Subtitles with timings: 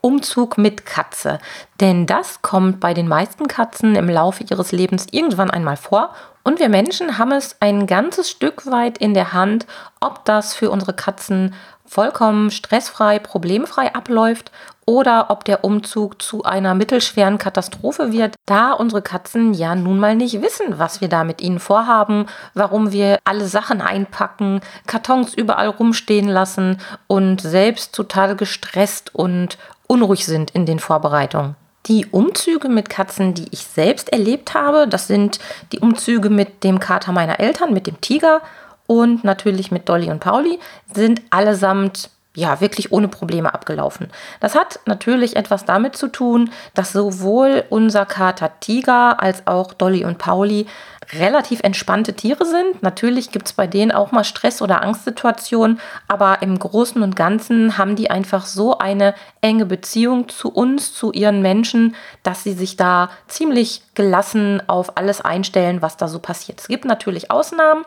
[0.00, 1.38] Umzug mit Katze.
[1.80, 6.14] Denn das kommt bei den meisten Katzen im Laufe ihres Lebens irgendwann einmal vor.
[6.42, 9.66] Und wir Menschen haben es ein ganzes Stück weit in der Hand,
[10.00, 11.54] ob das für unsere Katzen
[11.84, 14.52] vollkommen stressfrei, problemfrei abläuft
[14.90, 20.16] oder ob der Umzug zu einer mittelschweren Katastrophe wird, da unsere Katzen ja nun mal
[20.16, 25.68] nicht wissen, was wir da mit ihnen vorhaben, warum wir alle Sachen einpacken, Kartons überall
[25.68, 31.54] rumstehen lassen und selbst total gestresst und unruhig sind in den Vorbereitungen.
[31.86, 35.38] Die Umzüge mit Katzen, die ich selbst erlebt habe, das sind
[35.70, 38.40] die Umzüge mit dem Kater meiner Eltern, mit dem Tiger
[38.88, 40.58] und natürlich mit Dolly und Pauli,
[40.92, 44.08] sind allesamt ja, wirklich ohne Probleme abgelaufen.
[44.38, 50.04] Das hat natürlich etwas damit zu tun, dass sowohl unser Kater Tiger als auch Dolly
[50.04, 50.66] und Pauli
[51.12, 52.82] relativ entspannte Tiere sind.
[52.82, 57.78] Natürlich gibt es bei denen auch mal Stress- oder Angstsituationen, aber im Großen und Ganzen
[57.78, 62.76] haben die einfach so eine enge Beziehung zu uns, zu ihren Menschen, dass sie sich
[62.76, 66.60] da ziemlich gelassen auf alles einstellen, was da so passiert.
[66.60, 67.84] Es gibt natürlich Ausnahmen,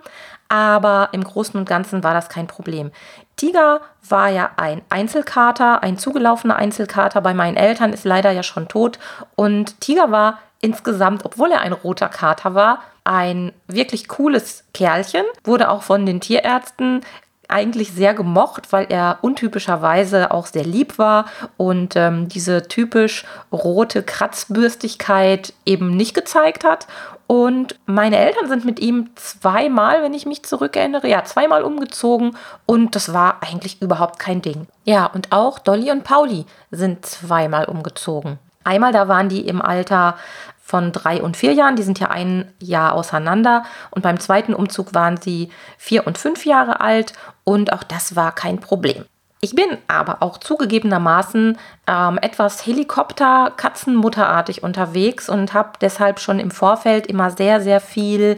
[0.49, 2.91] aber im Großen und Ganzen war das kein Problem.
[3.35, 8.67] Tiger war ja ein Einzelkater, ein zugelaufener Einzelkater bei meinen Eltern, ist leider ja schon
[8.67, 8.99] tot.
[9.35, 15.69] Und Tiger war insgesamt, obwohl er ein roter Kater war, ein wirklich cooles Kerlchen, wurde
[15.69, 17.01] auch von den Tierärzten
[17.49, 21.25] eigentlich sehr gemocht, weil er untypischerweise auch sehr lieb war
[21.57, 26.87] und ähm, diese typisch rote Kratzbürstigkeit eben nicht gezeigt hat.
[27.27, 32.35] Und meine Eltern sind mit ihm zweimal, wenn ich mich zurückerinnere, ja, zweimal umgezogen
[32.65, 34.67] und das war eigentlich überhaupt kein Ding.
[34.83, 38.39] Ja, und auch Dolly und Pauli sind zweimal umgezogen.
[38.63, 40.15] Einmal, da waren die im Alter
[40.61, 41.75] von drei und vier Jahren.
[41.75, 43.63] Die sind ja ein Jahr auseinander.
[43.91, 47.13] Und beim zweiten Umzug waren sie vier und fünf Jahre alt.
[47.43, 49.05] Und auch das war kein Problem.
[49.43, 57.07] Ich bin aber auch zugegebenermaßen ähm, etwas Helikopter-Katzenmutterartig unterwegs und habe deshalb schon im Vorfeld
[57.07, 58.37] immer sehr, sehr viel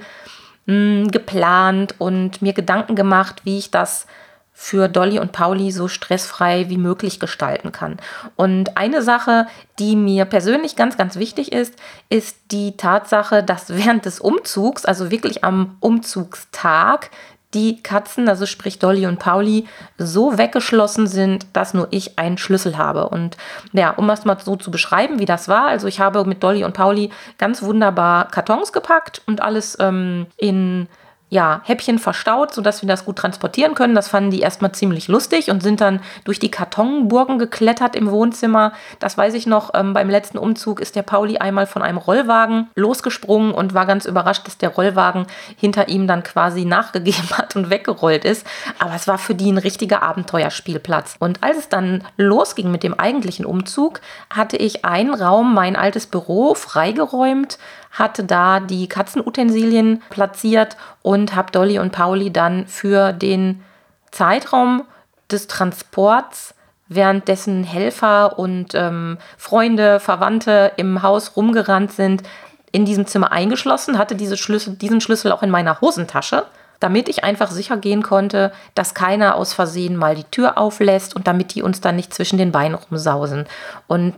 [0.66, 4.08] mh, hm, geplant und mir Gedanken gemacht, wie ich das
[4.52, 7.98] für Dolly und Pauli so stressfrei wie möglich gestalten kann.
[8.36, 9.46] Und eine Sache,
[9.78, 11.76] die mir persönlich ganz, ganz wichtig ist,
[12.10, 17.12] ist die Tatsache, dass während des Umzugs, also wirklich am Umzugstag,
[17.56, 19.66] die Katzen, also sprich Dolly und Pauli,
[19.98, 23.10] so weggeschlossen sind, dass nur ich einen Schlüssel habe.
[23.10, 23.38] Und
[23.72, 26.64] ja, um das mal so zu beschreiben, wie das war, also ich habe mit Dolly
[26.64, 30.88] und Pauli ganz wunderbar Kartons gepackt und alles ähm, in
[31.30, 33.96] ja, Häppchen verstaut, sodass wir das gut transportieren können.
[33.96, 38.74] Das fanden die erstmal ziemlich lustig und sind dann durch die Kartonburgen geklettert im Wohnzimmer.
[39.00, 42.70] Das weiß ich noch, ähm, beim letzten Umzug ist der Pauli einmal von einem Rollwagen
[42.76, 45.26] losgesprungen und war ganz überrascht, dass der Rollwagen
[45.58, 48.46] hinter ihm dann quasi nachgegeben hat und weggerollt ist.
[48.78, 51.16] Aber es war für die ein richtiger Abenteuerspielplatz.
[51.20, 54.00] Und als es dann losging mit dem eigentlichen Umzug,
[54.30, 57.58] hatte ich einen Raum, mein altes Büro, freigeräumt,
[57.96, 63.64] hatte da die Katzenutensilien platziert und habe Dolly und Pauli dann für den
[64.12, 64.84] Zeitraum
[65.32, 66.54] des Transports
[66.88, 72.24] währenddessen Helfer und ähm, Freunde, Verwandte im Haus rumgerannt sind,
[72.72, 76.46] in diesem Zimmer eingeschlossen, hatte diese Schlüssel, diesen Schlüssel auch in meiner Hosentasche,
[76.80, 81.26] damit ich einfach sicher gehen konnte, dass keiner aus Versehen mal die Tür auflässt und
[81.26, 83.46] damit die uns dann nicht zwischen den Beinen rumsausen.
[83.88, 84.14] Und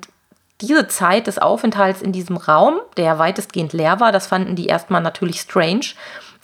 [0.61, 5.01] diese Zeit des Aufenthalts in diesem Raum, der weitestgehend leer war, das fanden die erstmal
[5.01, 5.85] natürlich strange,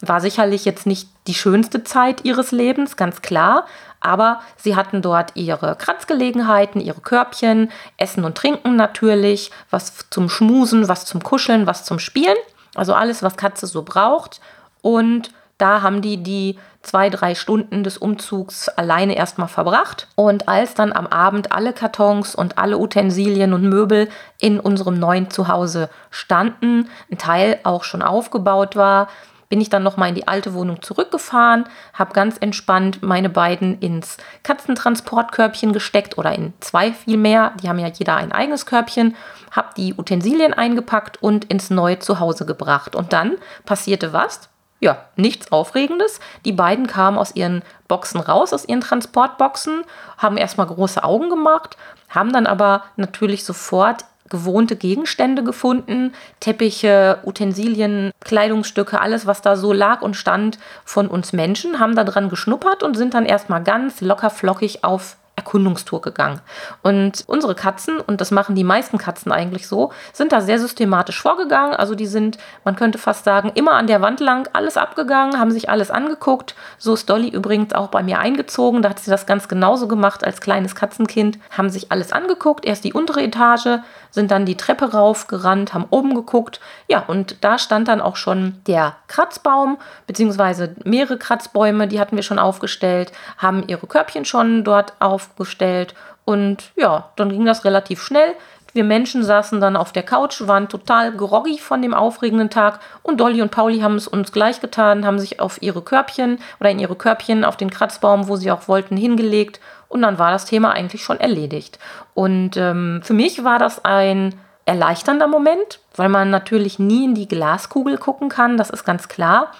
[0.01, 3.65] war sicherlich jetzt nicht die schönste Zeit ihres Lebens, ganz klar,
[4.01, 10.89] aber sie hatten dort ihre Kratzgelegenheiten, ihre Körbchen, Essen und Trinken natürlich, was zum Schmusen,
[10.89, 12.35] was zum Kuscheln, was zum Spielen,
[12.75, 14.41] also alles, was Katze so braucht.
[14.81, 15.31] Und
[15.63, 20.07] da haben die die zwei, drei Stunden des Umzugs alleine erstmal verbracht.
[20.15, 25.29] Und als dann am Abend alle Kartons und alle Utensilien und Möbel in unserem neuen
[25.29, 29.07] Zuhause standen, ein Teil auch schon aufgebaut war,
[29.47, 34.17] bin ich dann nochmal in die alte Wohnung zurückgefahren, habe ganz entspannt meine beiden ins
[34.41, 37.53] Katzentransportkörbchen gesteckt oder in zwei vielmehr.
[37.61, 39.15] Die haben ja jeder ein eigenes Körbchen,
[39.51, 42.95] habe die Utensilien eingepackt und ins neue Zuhause gebracht.
[42.95, 44.49] Und dann passierte was?
[44.83, 46.19] Ja, nichts Aufregendes.
[46.45, 49.83] Die beiden kamen aus ihren Boxen raus, aus ihren Transportboxen,
[50.17, 51.77] haben erstmal große Augen gemacht,
[52.09, 59.73] haben dann aber natürlich sofort gewohnte Gegenstände gefunden, Teppiche, Utensilien, Kleidungsstücke, alles, was da so
[59.73, 64.01] lag und stand von uns Menschen, haben da dran geschnuppert und sind dann erstmal ganz
[64.01, 66.41] locker flockig auf Erkundungstour gegangen.
[66.83, 71.19] Und unsere Katzen, und das machen die meisten Katzen eigentlich so, sind da sehr systematisch
[71.19, 71.75] vorgegangen.
[71.75, 75.51] Also die sind, man könnte fast sagen, immer an der Wand lang alles abgegangen, haben
[75.51, 76.55] sich alles angeguckt.
[76.77, 78.83] So ist Dolly übrigens auch bei mir eingezogen.
[78.83, 81.39] Da hat sie das ganz genauso gemacht als kleines Katzenkind.
[81.49, 82.65] Haben sich alles angeguckt.
[82.65, 83.79] Erst die untere Etage,
[84.13, 86.59] sind dann die Treppe raufgerannt, haben oben geguckt.
[86.87, 92.23] Ja, und da stand dann auch schon der Kratzbaum, beziehungsweise mehrere Kratzbäume, die hatten wir
[92.23, 94.93] schon aufgestellt, haben ihre Körbchen schon dort
[95.23, 95.93] aufgestellt.
[96.25, 98.33] Und ja, dann ging das relativ schnell.
[98.73, 103.19] Wir Menschen saßen dann auf der Couch, waren total groggy von dem aufregenden Tag und
[103.19, 106.79] Dolly und Pauli haben es uns gleich getan, haben sich auf ihre Körbchen oder in
[106.79, 109.59] ihre Körbchen auf den Kratzbaum, wo sie auch wollten, hingelegt
[109.89, 111.77] und dann war das Thema eigentlich schon erledigt.
[112.15, 114.33] Und ähm, für mich war das ein
[114.65, 119.51] erleichternder Moment, weil man natürlich nie in die Glaskugel gucken kann, das ist ganz klar.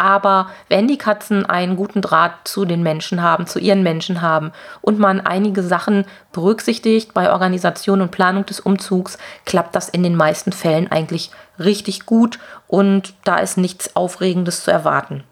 [0.00, 4.50] Aber wenn die Katzen einen guten Draht zu den Menschen haben, zu ihren Menschen haben
[4.80, 10.16] und man einige Sachen berücksichtigt bei Organisation und Planung des Umzugs, klappt das in den
[10.16, 15.22] meisten Fällen eigentlich richtig gut und da ist nichts Aufregendes zu erwarten.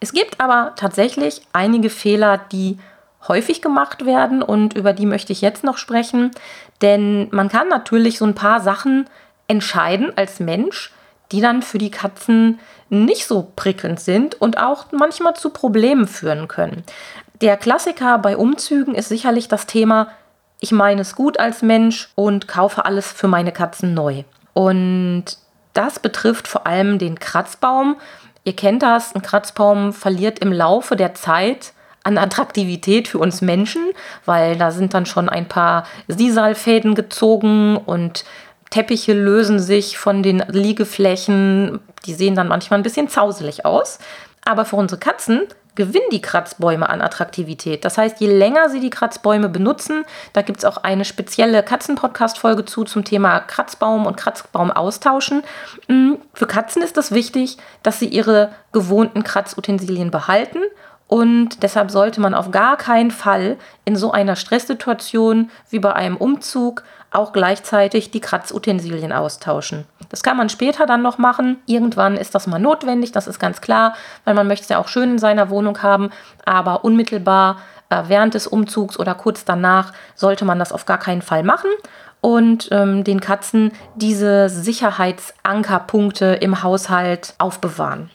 [0.00, 2.78] Es gibt aber tatsächlich einige Fehler, die
[3.28, 6.30] häufig gemacht werden und über die möchte ich jetzt noch sprechen.
[6.80, 9.04] Denn man kann natürlich so ein paar Sachen
[9.48, 10.94] entscheiden als Mensch,
[11.30, 12.58] die dann für die Katzen
[12.90, 16.84] nicht so prickelnd sind und auch manchmal zu Problemen führen können.
[17.40, 20.08] Der Klassiker bei Umzügen ist sicherlich das Thema,
[20.60, 24.24] ich meine es gut als Mensch und kaufe alles für meine Katzen neu.
[24.52, 25.24] Und
[25.72, 27.96] das betrifft vor allem den Kratzbaum.
[28.44, 31.72] Ihr kennt das, ein Kratzbaum verliert im Laufe der Zeit
[32.02, 33.82] an Attraktivität für uns Menschen,
[34.24, 38.24] weil da sind dann schon ein paar Sisalfäden gezogen und
[38.70, 41.80] Teppiche lösen sich von den Liegeflächen.
[42.06, 43.98] Die sehen dann manchmal ein bisschen zauselig aus.
[44.44, 45.42] Aber für unsere Katzen
[45.74, 47.84] gewinnen die Kratzbäume an Attraktivität.
[47.84, 52.64] Das heißt, je länger sie die Kratzbäume benutzen, da gibt es auch eine spezielle Katzen-Podcast-Folge
[52.64, 55.42] zu zum Thema Kratzbaum und Kratzbaum austauschen.
[55.88, 60.58] Mm, für Katzen ist es wichtig, dass sie ihre gewohnten Kratzutensilien behalten
[61.10, 66.16] und deshalb sollte man auf gar keinen Fall in so einer Stresssituation wie bei einem
[66.16, 69.86] Umzug auch gleichzeitig die Kratzutensilien austauschen.
[70.08, 71.56] Das kann man später dann noch machen.
[71.66, 74.86] Irgendwann ist das mal notwendig, das ist ganz klar, weil man möchte es ja auch
[74.86, 76.10] schön in seiner Wohnung haben.
[76.44, 77.56] Aber unmittelbar
[77.88, 81.70] äh, während des Umzugs oder kurz danach sollte man das auf gar keinen Fall machen
[82.20, 88.10] und ähm, den Katzen diese Sicherheitsankerpunkte im Haushalt aufbewahren.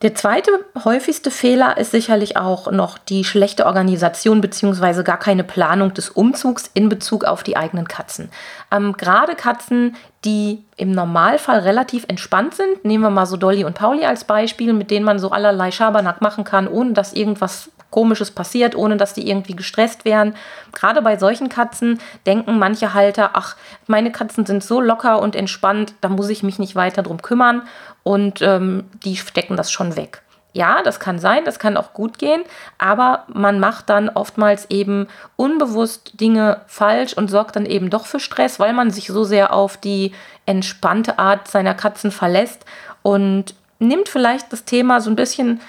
[0.00, 0.52] Der zweite
[0.84, 5.02] häufigste Fehler ist sicherlich auch noch die schlechte Organisation bzw.
[5.02, 8.30] gar keine Planung des Umzugs in Bezug auf die eigenen Katzen.
[8.70, 13.74] Ähm, Gerade Katzen, die im Normalfall relativ entspannt sind, nehmen wir mal so Dolly und
[13.74, 18.30] Pauli als Beispiel, mit denen man so allerlei Schabernack machen kann, ohne dass irgendwas Komisches
[18.30, 20.34] passiert, ohne dass die irgendwie gestresst wären.
[20.72, 23.56] Gerade bei solchen Katzen denken manche Halter, ach,
[23.86, 27.62] meine Katzen sind so locker und entspannt, da muss ich mich nicht weiter drum kümmern
[28.02, 30.22] und ähm, die stecken das schon weg.
[30.54, 32.42] Ja, das kann sein, das kann auch gut gehen,
[32.78, 38.18] aber man macht dann oftmals eben unbewusst Dinge falsch und sorgt dann eben doch für
[38.18, 40.12] Stress, weil man sich so sehr auf die
[40.46, 42.64] entspannte Art seiner Katzen verlässt
[43.02, 45.60] und nimmt vielleicht das Thema so ein bisschen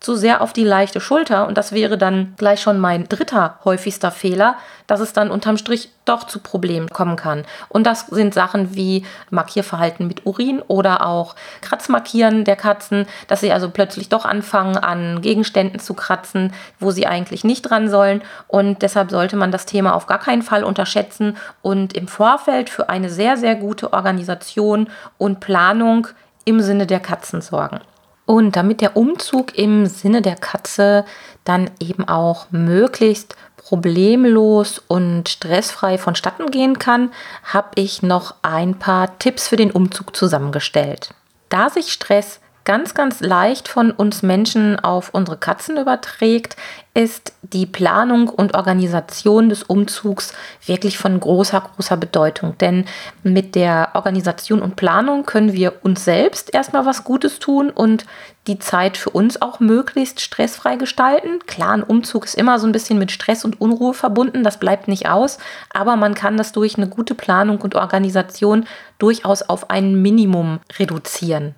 [0.00, 4.10] zu sehr auf die leichte Schulter und das wäre dann gleich schon mein dritter häufigster
[4.10, 7.44] Fehler, dass es dann unterm Strich doch zu Problemen kommen kann.
[7.68, 13.52] Und das sind Sachen wie Markierverhalten mit Urin oder auch Kratzmarkieren der Katzen, dass sie
[13.52, 18.82] also plötzlich doch anfangen an Gegenständen zu kratzen, wo sie eigentlich nicht dran sollen und
[18.82, 23.08] deshalb sollte man das Thema auf gar keinen Fall unterschätzen und im Vorfeld für eine
[23.08, 26.06] sehr sehr gute Organisation und Planung
[26.44, 27.80] im Sinne der Katzen sorgen.
[28.26, 31.04] Und damit der Umzug im Sinne der Katze
[31.44, 37.12] dann eben auch möglichst problemlos und stressfrei vonstatten gehen kann,
[37.44, 41.14] habe ich noch ein paar Tipps für den Umzug zusammengestellt.
[41.48, 46.56] Da sich Stress ganz, ganz leicht von uns Menschen auf unsere Katzen überträgt,
[46.94, 52.58] ist die Planung und Organisation des Umzugs wirklich von großer, großer Bedeutung.
[52.58, 52.84] Denn
[53.22, 58.04] mit der Organisation und Planung können wir uns selbst erstmal was Gutes tun und
[58.48, 61.38] die Zeit für uns auch möglichst stressfrei gestalten.
[61.46, 64.88] Klar, ein Umzug ist immer so ein bisschen mit Stress und Unruhe verbunden, das bleibt
[64.88, 65.38] nicht aus,
[65.72, 68.66] aber man kann das durch eine gute Planung und Organisation
[68.98, 71.54] durchaus auf ein Minimum reduzieren.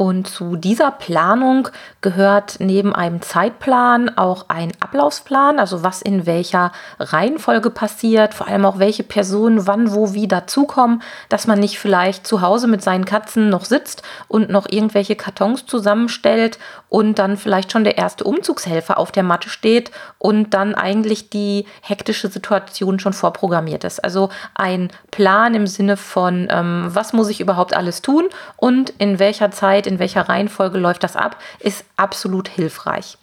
[0.00, 1.70] Und zu dieser Planung
[2.02, 8.64] gehört neben einem Zeitplan auch ein Ablaufsplan, also was in welcher Reihenfolge passiert, vor allem
[8.64, 13.06] auch welche Personen wann, wo, wie dazukommen, dass man nicht vielleicht zu Hause mit seinen
[13.06, 18.98] Katzen noch sitzt und noch irgendwelche Kartons zusammenstellt und dann vielleicht schon der erste Umzugshelfer
[18.98, 24.04] auf der Matte steht und dann eigentlich die hektische Situation schon vorprogrammiert ist.
[24.04, 29.18] Also ein Plan im Sinne von, ähm, was muss ich überhaupt alles tun und in
[29.18, 33.18] welcher Zeit in welcher Reihenfolge läuft das ab, ist absolut hilfreich.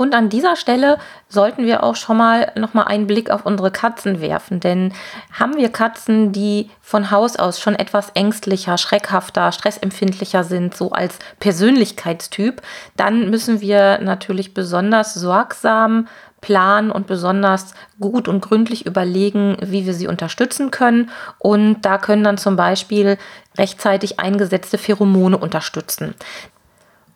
[0.00, 0.96] Und an dieser Stelle
[1.28, 4.94] sollten wir auch schon mal noch mal einen Blick auf unsere Katzen werfen, denn
[5.30, 11.18] haben wir Katzen, die von Haus aus schon etwas ängstlicher, schreckhafter, stressempfindlicher sind, so als
[11.38, 12.62] Persönlichkeitstyp,
[12.96, 16.08] dann müssen wir natürlich besonders sorgsam
[16.40, 21.10] planen und besonders gut und gründlich überlegen, wie wir sie unterstützen können.
[21.38, 23.18] Und da können dann zum Beispiel
[23.58, 26.14] rechtzeitig eingesetzte Pheromone unterstützen.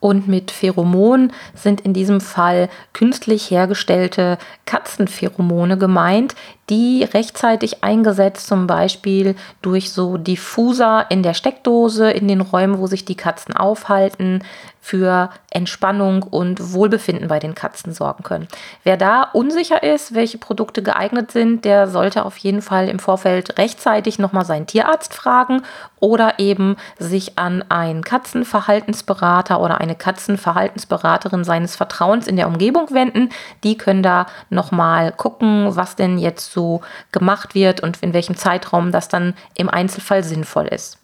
[0.04, 6.34] Und mit Pheromon sind in diesem Fall künstlich hergestellte Katzenpheromone gemeint,
[6.68, 12.86] die rechtzeitig eingesetzt zum Beispiel durch so Diffuser in der Steckdose, in den Räumen, wo
[12.86, 14.44] sich die Katzen aufhalten,
[14.84, 18.48] für Entspannung und Wohlbefinden bei den Katzen sorgen können.
[18.82, 23.58] Wer da unsicher ist, welche Produkte geeignet sind, der sollte auf jeden Fall im Vorfeld
[23.58, 25.62] rechtzeitig nochmal seinen Tierarzt fragen
[26.00, 33.30] oder eben sich an einen Katzenverhaltensberater oder eine Katzenverhaltensberaterin seines Vertrauens in der Umgebung wenden.
[33.62, 38.92] Die können da nochmal gucken, was denn jetzt so gemacht wird und in welchem Zeitraum
[38.92, 40.98] das dann im Einzelfall sinnvoll ist.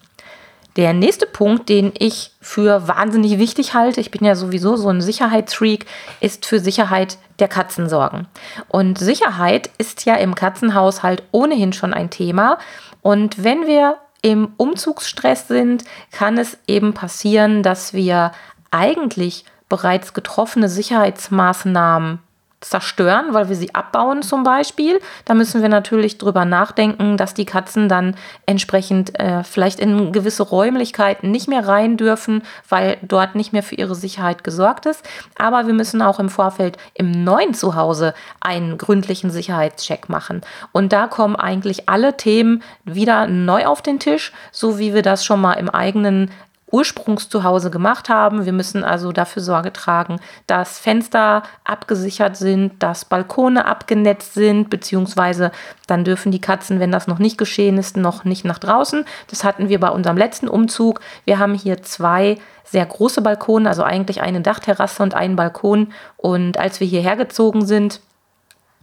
[0.76, 5.00] Der nächste Punkt, den ich für wahnsinnig wichtig halte, ich bin ja sowieso so ein
[5.00, 5.86] Sicherheitsfreak,
[6.20, 8.28] ist für Sicherheit der Katzen sorgen.
[8.68, 12.58] Und Sicherheit ist ja im Katzenhaushalt ohnehin schon ein Thema.
[13.02, 18.32] Und wenn wir im Umzugsstress sind, kann es eben passieren, dass wir
[18.70, 22.20] eigentlich bereits getroffene Sicherheitsmaßnahmen
[22.60, 25.00] zerstören, weil wir sie abbauen zum Beispiel.
[25.24, 30.42] Da müssen wir natürlich drüber nachdenken, dass die Katzen dann entsprechend äh, vielleicht in gewisse
[30.42, 35.08] Räumlichkeiten nicht mehr rein dürfen, weil dort nicht mehr für ihre Sicherheit gesorgt ist.
[35.38, 40.42] Aber wir müssen auch im Vorfeld im neuen Zuhause einen gründlichen Sicherheitscheck machen.
[40.72, 45.24] Und da kommen eigentlich alle Themen wieder neu auf den Tisch, so wie wir das
[45.24, 46.30] schon mal im eigenen
[46.70, 48.44] Ursprungszuhause gemacht haben.
[48.44, 55.50] Wir müssen also dafür Sorge tragen, dass Fenster abgesichert sind, dass Balkone abgenetzt sind, beziehungsweise
[55.86, 59.04] dann dürfen die Katzen, wenn das noch nicht geschehen ist, noch nicht nach draußen.
[59.28, 61.00] Das hatten wir bei unserem letzten Umzug.
[61.24, 65.92] Wir haben hier zwei sehr große Balkone, also eigentlich eine Dachterrasse und einen Balkon.
[66.16, 68.00] Und als wir hierher gezogen sind,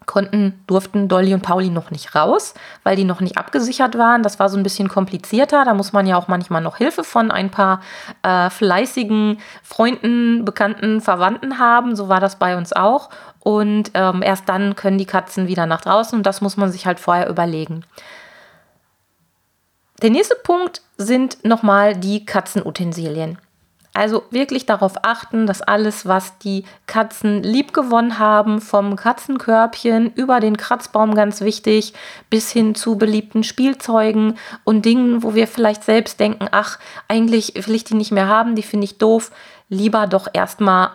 [0.07, 4.23] konnten, durften Dolly und Pauli noch nicht raus, weil die noch nicht abgesichert waren.
[4.23, 5.65] Das war so ein bisschen komplizierter.
[5.65, 7.81] Da muss man ja auch manchmal noch Hilfe von ein paar
[8.23, 11.95] äh, fleißigen Freunden, Bekannten, Verwandten haben.
[11.95, 13.09] So war das bei uns auch.
[13.41, 16.87] Und ähm, erst dann können die Katzen wieder nach draußen und das muss man sich
[16.87, 17.83] halt vorher überlegen.
[20.01, 23.39] Der nächste Punkt sind nochmal die Katzenutensilien.
[23.97, 30.55] Also wirklich darauf achten, dass alles, was die Katzen liebgewonnen haben, vom Katzenkörbchen über den
[30.55, 31.93] Kratzbaum ganz wichtig,
[32.29, 36.77] bis hin zu beliebten Spielzeugen und Dingen, wo wir vielleicht selbst denken, ach,
[37.07, 39.31] eigentlich will ich die nicht mehr haben, die finde ich doof,
[39.67, 40.91] lieber doch erstmal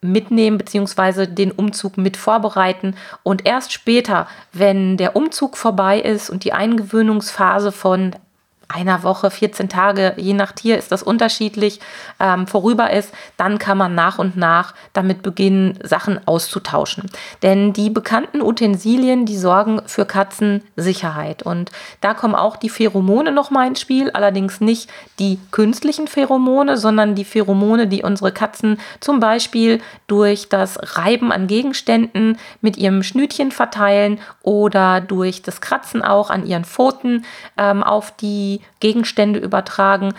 [0.00, 1.26] mitnehmen bzw.
[1.26, 7.72] den Umzug mit vorbereiten und erst später, wenn der Umzug vorbei ist und die Eingewöhnungsphase
[7.72, 8.14] von
[8.68, 11.80] einer Woche, 14 Tage, je nach Tier ist das unterschiedlich,
[12.20, 17.10] ähm, vorüber ist, dann kann man nach und nach damit beginnen, Sachen auszutauschen.
[17.42, 21.42] Denn die bekannten Utensilien, die sorgen für Katzensicherheit.
[21.42, 21.72] Und
[22.02, 27.24] da kommen auch die Pheromone nochmal ins Spiel, allerdings nicht die künstlichen Pheromone, sondern die
[27.24, 34.20] Pheromone, die unsere Katzen zum Beispiel durch das Reiben an Gegenständen mit ihrem Schnütchen verteilen
[34.42, 37.24] oder durch das Kratzen auch an ihren Pfoten
[37.56, 40.14] ähm, auf die Gegenstände übertragen.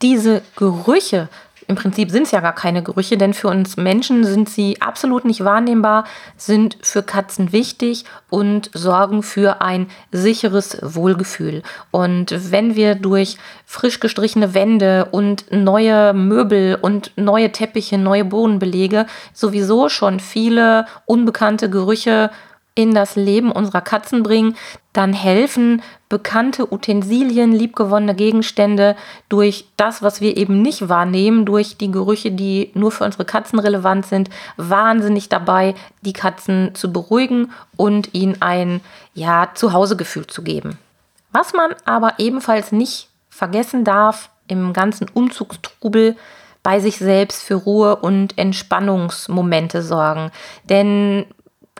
[0.00, 1.28] Diese Gerüche,
[1.68, 5.24] im Prinzip sind es ja gar keine Gerüche, denn für uns Menschen sind sie absolut
[5.24, 6.04] nicht wahrnehmbar,
[6.36, 11.62] sind für Katzen wichtig und sorgen für ein sicheres Wohlgefühl.
[11.90, 19.06] Und wenn wir durch frisch gestrichene Wände und neue Möbel und neue Teppiche, neue Bodenbelege
[19.32, 22.30] sowieso schon viele unbekannte Gerüche
[22.74, 24.56] in das Leben unserer Katzen bringen,
[24.92, 28.96] dann helfen bekannte Utensilien, liebgewonnene Gegenstände
[29.28, 33.58] durch das, was wir eben nicht wahrnehmen, durch die Gerüche, die nur für unsere Katzen
[33.58, 38.80] relevant sind, wahnsinnig dabei, die Katzen zu beruhigen und ihnen ein
[39.14, 40.78] ja, Zuhausegefühl zu geben.
[41.30, 46.16] Was man aber ebenfalls nicht vergessen darf, im ganzen Umzugstrubel
[46.62, 50.30] bei sich selbst für Ruhe und Entspannungsmomente sorgen.
[50.64, 51.26] Denn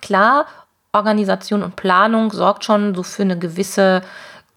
[0.01, 0.47] klar,
[0.95, 4.03] Organisation und Planung sorgt schon so für eine gewisse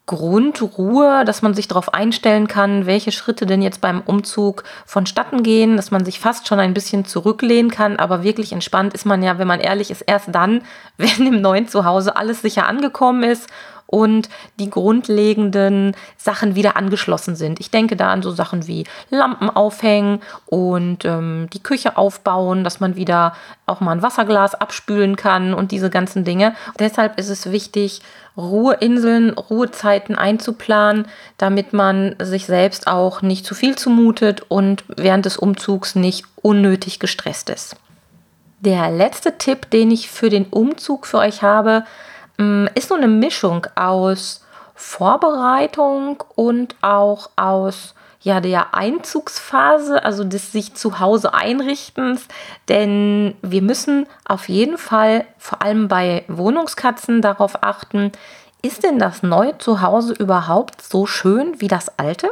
[0.05, 5.77] Grundruhe, dass man sich darauf einstellen kann, welche Schritte denn jetzt beim Umzug vonstatten gehen,
[5.77, 9.39] dass man sich fast schon ein bisschen zurücklehnen kann, aber wirklich entspannt ist man ja,
[9.39, 10.61] wenn man ehrlich ist, erst dann,
[10.97, 13.49] wenn im neuen Zuhause alles sicher angekommen ist
[13.95, 14.27] und
[14.59, 17.61] die grundlegenden Sachen wieder angeschlossen sind.
[17.61, 22.81] Ich denke da an so Sachen wie Lampen aufhängen und ähm, die Küche aufbauen, dass
[22.81, 26.55] man wieder auch mal ein Wasserglas abspülen kann und diese ganzen Dinge.
[26.77, 28.01] Deshalb ist es wichtig,
[28.35, 35.37] Ruheinseln, Ruhezeiten einzuplanen, damit man sich selbst auch nicht zu viel zumutet und während des
[35.37, 37.77] Umzugs nicht unnötig gestresst ist.
[38.59, 41.85] Der letzte Tipp, den ich für den Umzug für euch habe,
[42.75, 44.43] ist so eine Mischung aus
[44.75, 52.27] Vorbereitung und auch aus ja, der Einzugsphase, also des sich zu Hause einrichtens.
[52.67, 58.11] Denn wir müssen auf jeden Fall, vor allem bei Wohnungskatzen, darauf achten,
[58.63, 62.31] ist denn das neue Zuhause überhaupt so schön wie das alte?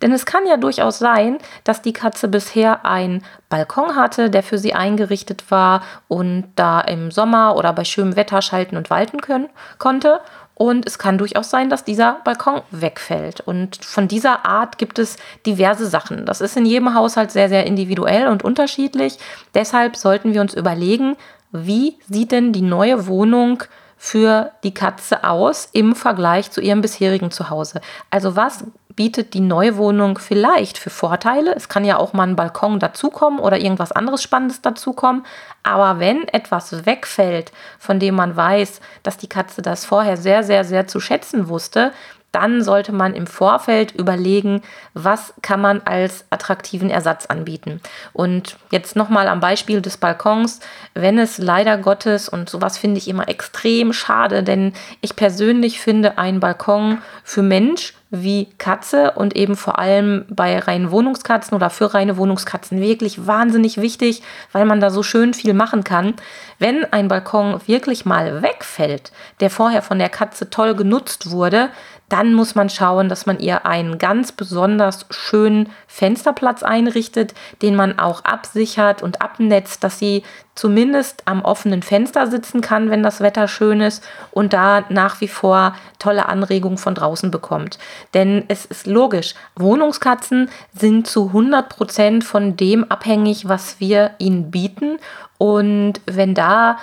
[0.00, 4.58] Denn es kann ja durchaus sein, dass die Katze bisher einen Balkon hatte, der für
[4.58, 9.48] sie eingerichtet war und da im Sommer oder bei schönem Wetter schalten und walten können,
[9.78, 10.20] konnte.
[10.54, 13.40] Und es kann durchaus sein, dass dieser Balkon wegfällt.
[13.40, 16.26] Und von dieser Art gibt es diverse Sachen.
[16.26, 19.18] Das ist in jedem Haushalt sehr, sehr individuell und unterschiedlich.
[19.54, 21.16] Deshalb sollten wir uns überlegen,
[21.52, 23.62] wie sieht denn die neue Wohnung
[23.98, 27.80] für die Katze aus im Vergleich zu ihrem bisherigen Zuhause?
[28.10, 28.64] Also was
[28.98, 31.54] bietet die neue Wohnung vielleicht für Vorteile.
[31.54, 35.24] Es kann ja auch mal ein Balkon dazukommen oder irgendwas anderes Spannendes dazukommen.
[35.62, 40.64] Aber wenn etwas wegfällt, von dem man weiß, dass die Katze das vorher sehr, sehr,
[40.64, 41.92] sehr zu schätzen wusste,
[42.32, 44.62] dann sollte man im Vorfeld überlegen,
[44.94, 47.80] was kann man als attraktiven Ersatz anbieten.
[48.12, 50.60] Und jetzt nochmal am Beispiel des Balkons,
[50.94, 56.18] wenn es leider Gottes, und sowas finde ich immer extrem schade, denn ich persönlich finde
[56.18, 61.92] einen Balkon für Mensch wie Katze und eben vor allem bei reinen Wohnungskatzen oder für
[61.92, 66.14] reine Wohnungskatzen wirklich wahnsinnig wichtig, weil man da so schön viel machen kann.
[66.58, 71.68] Wenn ein Balkon wirklich mal wegfällt, der vorher von der Katze toll genutzt wurde,
[72.08, 77.98] dann muss man schauen, dass man ihr einen ganz besonders schönen Fensterplatz einrichtet, den man
[77.98, 80.22] auch absichert und abnetzt, dass sie
[80.54, 85.28] zumindest am offenen Fenster sitzen kann, wenn das Wetter schön ist und da nach wie
[85.28, 87.78] vor tolle Anregungen von draußen bekommt.
[88.14, 94.50] Denn es ist logisch, Wohnungskatzen sind zu 100 Prozent von dem abhängig, was wir ihnen
[94.50, 94.98] bieten.
[95.36, 96.78] Und wenn da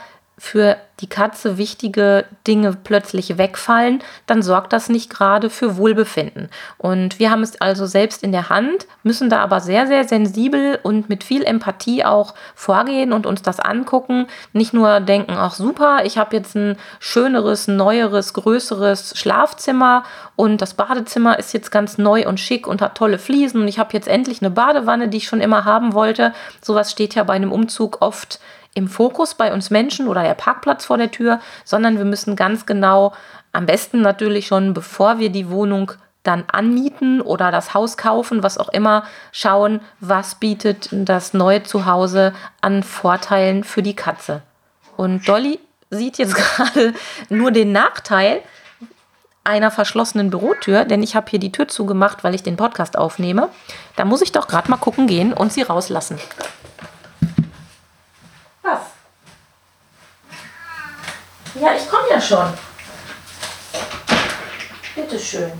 [0.45, 6.49] für die Katze wichtige Dinge plötzlich wegfallen, dann sorgt das nicht gerade für Wohlbefinden.
[6.77, 10.79] Und wir haben es also selbst in der Hand, müssen da aber sehr, sehr sensibel
[10.83, 14.27] und mit viel Empathie auch vorgehen und uns das angucken.
[14.53, 20.03] Nicht nur denken, ach super, ich habe jetzt ein schöneres, neueres, größeres Schlafzimmer
[20.35, 23.79] und das Badezimmer ist jetzt ganz neu und schick und hat tolle Fliesen und ich
[23.79, 26.33] habe jetzt endlich eine Badewanne, die ich schon immer haben wollte.
[26.61, 28.39] Sowas steht ja bei einem Umzug oft
[28.75, 32.67] im Fokus bei uns Menschen oder der Parkplatz vor der Tür, sondern wir müssen ganz
[32.67, 33.13] genau,
[33.51, 38.57] am besten natürlich schon, bevor wir die Wohnung dann anmieten oder das Haus kaufen, was
[38.57, 44.41] auch immer, schauen, was bietet das neue Zuhause an Vorteilen für die Katze.
[44.97, 45.59] Und Dolly
[45.89, 46.93] sieht jetzt gerade
[47.29, 48.41] nur den Nachteil
[49.45, 53.49] einer verschlossenen Bürotür, denn ich habe hier die Tür zugemacht, weil ich den Podcast aufnehme.
[53.95, 56.19] Da muss ich doch gerade mal gucken gehen und sie rauslassen.
[58.65, 58.79] Was?
[61.61, 62.51] Ja, ich komme ja schon.
[64.95, 65.51] Bitte schön.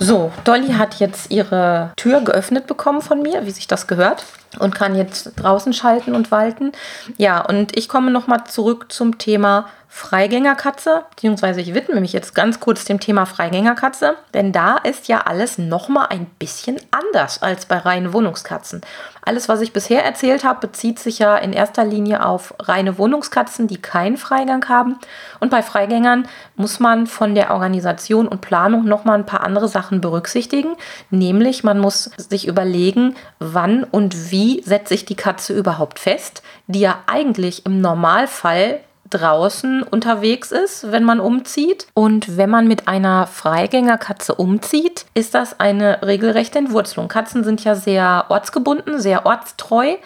[0.00, 4.24] So, Dolly hat jetzt ihre Tür geöffnet bekommen von mir, wie sich das gehört,
[4.58, 6.72] und kann jetzt draußen schalten und walten.
[7.16, 12.58] Ja, und ich komme nochmal zurück zum Thema Freigängerkatze, beziehungsweise ich widme mich jetzt ganz
[12.58, 17.78] kurz dem Thema Freigängerkatze, denn da ist ja alles nochmal ein bisschen anders als bei
[17.78, 18.80] reinen Wohnungskatzen.
[19.22, 23.68] Alles, was ich bisher erzählt habe, bezieht sich ja in erster Linie auf reine Wohnungskatzen,
[23.68, 24.98] die keinen Freigang haben.
[25.38, 30.00] Und bei Freigängern muss man von der Organisation und Planung nochmal ein paar andere Sachen
[30.00, 30.74] berücksichtigen,
[31.10, 36.80] nämlich man muss sich überlegen, wann und wie setze ich die Katze überhaupt fest, die
[36.80, 38.80] ja eigentlich im Normalfall
[39.10, 41.86] draußen unterwegs ist, wenn man umzieht.
[41.94, 47.08] Und wenn man mit einer Freigängerkatze umzieht, ist das eine regelrechte Entwurzelung.
[47.08, 49.96] Katzen sind ja sehr ortsgebunden, sehr ortstreu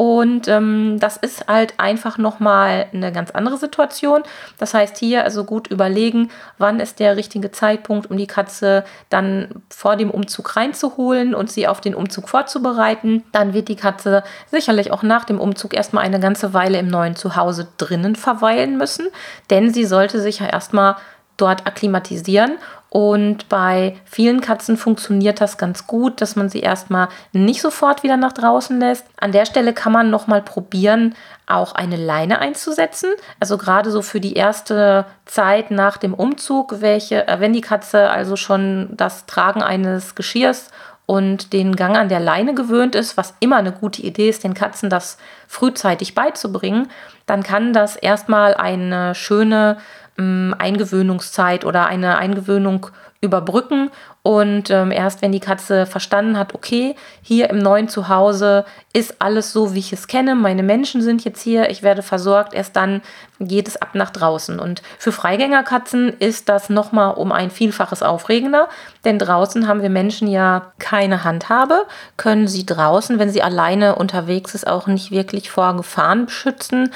[0.00, 4.22] Und ähm, das ist halt einfach nochmal eine ganz andere Situation.
[4.56, 9.48] Das heißt hier also gut überlegen, wann ist der richtige Zeitpunkt, um die Katze dann
[9.70, 13.24] vor dem Umzug reinzuholen und sie auf den Umzug vorzubereiten.
[13.32, 17.16] Dann wird die Katze sicherlich auch nach dem Umzug erstmal eine ganze Weile im neuen
[17.16, 19.08] Zuhause drinnen verweilen müssen,
[19.50, 20.94] denn sie sollte sich ja erstmal
[21.38, 22.58] dort akklimatisieren.
[22.98, 28.16] Und bei vielen Katzen funktioniert das ganz gut, dass man sie erstmal nicht sofort wieder
[28.16, 29.06] nach draußen lässt.
[29.20, 31.14] An der Stelle kann man nochmal probieren,
[31.46, 33.10] auch eine Leine einzusetzen.
[33.38, 38.10] Also gerade so für die erste Zeit nach dem Umzug, welche, äh, wenn die Katze
[38.10, 40.72] also schon das Tragen eines Geschirrs
[41.06, 44.54] und den Gang an der Leine gewöhnt ist, was immer eine gute Idee ist, den
[44.54, 46.90] Katzen das frühzeitig beizubringen,
[47.26, 49.76] dann kann das erstmal eine schöne
[50.18, 52.88] Eingewöhnungszeit oder eine Eingewöhnung
[53.20, 53.90] überbrücken.
[54.22, 59.52] Und ähm, erst wenn die Katze verstanden hat, okay, hier im neuen Zuhause ist alles
[59.52, 63.00] so, wie ich es kenne, meine Menschen sind jetzt hier, ich werde versorgt, erst dann
[63.40, 64.60] geht es ab nach draußen.
[64.60, 68.68] Und für Freigängerkatzen ist das nochmal um ein Vielfaches aufregender,
[69.04, 74.54] denn draußen haben wir Menschen ja keine Handhabe, können sie draußen, wenn sie alleine unterwegs
[74.54, 76.90] ist, auch nicht wirklich vor Gefahren beschützen.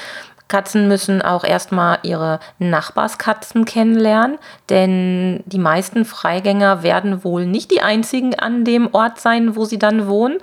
[0.47, 4.37] Katzen müssen auch erstmal ihre Nachbarskatzen kennenlernen,
[4.69, 9.79] denn die meisten Freigänger werden wohl nicht die einzigen an dem Ort sein, wo sie
[9.79, 10.37] dann wohnen.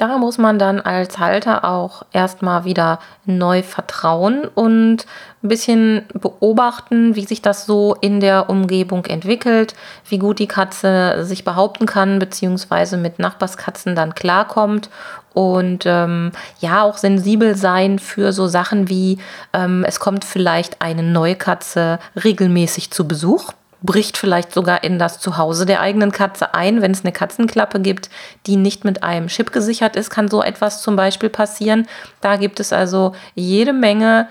[0.00, 5.04] Da muss man dann als Halter auch erstmal wieder neu vertrauen und
[5.42, 9.74] ein bisschen beobachten, wie sich das so in der Umgebung entwickelt,
[10.08, 14.88] wie gut die Katze sich behaupten kann, beziehungsweise mit Nachbarskatzen dann klarkommt
[15.34, 19.18] und ähm, ja auch sensibel sein für so Sachen wie
[19.52, 25.20] ähm, es kommt vielleicht eine neue Katze regelmäßig zu Besuch bricht vielleicht sogar in das
[25.20, 26.82] Zuhause der eigenen Katze ein.
[26.82, 28.10] Wenn es eine Katzenklappe gibt,
[28.46, 31.86] die nicht mit einem Chip gesichert ist, kann so etwas zum Beispiel passieren.
[32.20, 34.28] Da gibt es also jede Menge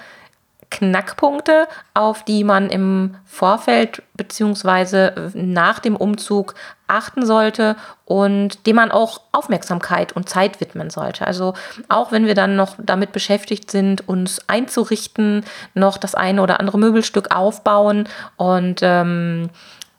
[0.71, 5.31] Knackpunkte, auf die man im Vorfeld bzw.
[5.33, 6.53] nach dem Umzug
[6.87, 11.25] achten sollte und dem man auch Aufmerksamkeit und Zeit widmen sollte.
[11.25, 11.53] Also
[11.87, 16.77] auch wenn wir dann noch damit beschäftigt sind, uns einzurichten, noch das eine oder andere
[16.77, 19.49] Möbelstück aufbauen und ähm,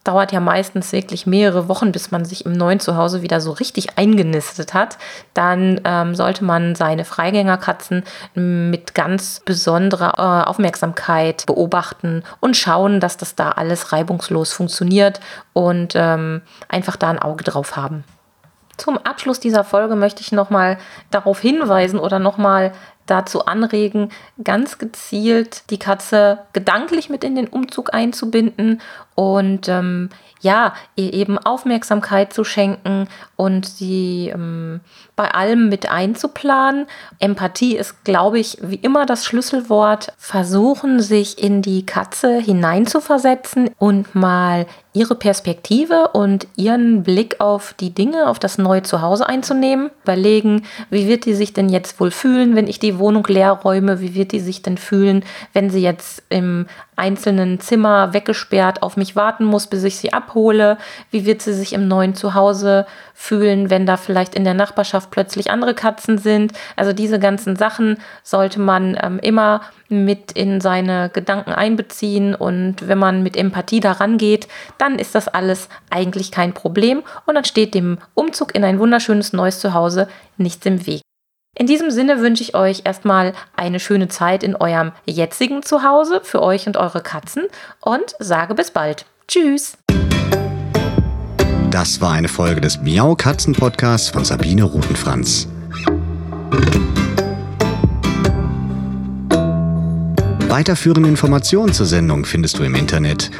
[0.05, 3.99] dauert ja meistens wirklich mehrere Wochen, bis man sich im neuen Zuhause wieder so richtig
[3.99, 4.97] eingenistet hat,
[5.35, 13.19] dann ähm, sollte man seine Freigängerkatzen mit ganz besonderer äh, Aufmerksamkeit beobachten und schauen, dass
[13.19, 15.21] das da alles reibungslos funktioniert
[15.53, 18.05] und ähm, einfach da ein Auge drauf haben.
[18.79, 20.79] Zum Abschluss dieser Folge möchte ich nochmal
[21.11, 22.73] darauf hinweisen oder nochmal
[23.11, 24.11] dazu anregen,
[24.43, 28.81] ganz gezielt die Katze gedanklich mit in den Umzug einzubinden
[29.15, 34.81] und ähm, ja, ihr eben Aufmerksamkeit zu schenken und sie ähm,
[35.17, 36.87] bei allem mit einzuplanen.
[37.19, 40.15] Empathie ist, glaube ich, wie immer das Schlüsselwort.
[40.17, 47.95] Versuchen, sich in die Katze hineinzuversetzen und mal ihre Perspektive und ihren Blick auf die
[47.95, 49.91] Dinge, auf das neue Zuhause einzunehmen.
[50.03, 54.01] Überlegen, wie wird die sich denn jetzt wohl fühlen, wenn ich die Wohnung leer räume?
[54.01, 59.17] Wie wird die sich denn fühlen, wenn sie jetzt im einzelnen Zimmer weggesperrt auf mich
[59.17, 60.79] warten muss, bis ich sie abhole?
[61.11, 65.51] Wie wird sie sich im neuen Zuhause fühlen, wenn da vielleicht in der Nachbarschaft plötzlich
[65.51, 66.53] andere Katzen sind?
[66.77, 72.99] Also diese ganzen Sachen sollte man ähm, immer mit in seine Gedanken einbeziehen und wenn
[72.99, 74.47] man mit Empathie daran geht,
[74.79, 79.33] dann ist das alles eigentlich kein Problem und dann steht dem Umzug in ein wunderschönes
[79.33, 81.03] neues Zuhause nichts im Weg.
[81.59, 86.43] In diesem Sinne wünsche ich euch erstmal eine schöne Zeit in eurem jetzigen Zuhause für
[86.43, 87.45] euch und eure Katzen
[87.81, 89.07] und sage bis bald.
[89.27, 89.77] Tschüss.
[91.71, 95.47] Das war eine Folge des Miau Katzen Podcasts von Sabine Rutenfranz.
[100.49, 103.31] Weiterführende Informationen zur Sendung findest du im Internet